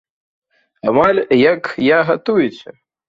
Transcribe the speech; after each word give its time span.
Амаль 0.91 1.21
як 1.53 1.69
я 1.89 1.99
гатуеце. 2.11 2.69